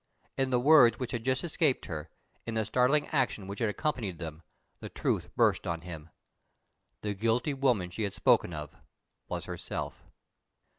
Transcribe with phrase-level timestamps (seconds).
[0.35, 2.09] In the words which had just escaped her,
[2.47, 4.41] in the startling action which had accompanied them,
[4.79, 6.09] the truth burst on him.
[7.01, 8.75] The guilty woman she had spoken of
[9.27, 10.03] was herself!